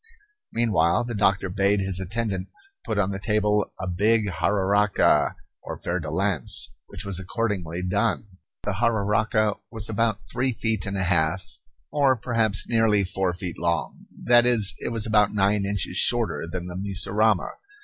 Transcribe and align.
Meanwhile 0.51 1.03
the 1.03 1.13
doctor 1.13 1.47
bade 1.47 1.79
his 1.79 1.99
attendant 1.99 2.47
put 2.85 2.97
on 2.97 3.11
the 3.11 3.19
table 3.19 3.71
a 3.79 3.87
big 3.87 4.25
jararaca, 4.25 5.35
or 5.61 5.77
fer 5.77 5.99
de 5.99 6.09
lance, 6.09 6.71
which 6.87 7.05
was 7.05 7.19
accordingly 7.19 7.83
done. 7.83 8.23
The 8.63 8.77
jararaca 8.81 9.59
was 9.69 9.89
about 9.89 10.27
three 10.27 10.53
feet 10.53 10.87
and 10.87 10.97
a 10.97 11.03
half, 11.03 11.45
or 11.91 12.15
perhaps 12.15 12.67
nearly 12.67 13.03
four 13.03 13.31
feet 13.31 13.59
long 13.59 14.07
that 14.23 14.47
is, 14.47 14.73
it 14.79 14.91
was 14.91 15.05
about 15.05 15.35
nine 15.35 15.67
inches 15.67 15.97
shorter 15.97 16.47
than 16.51 16.65
the 16.65 16.75
mussurama. 16.75 17.49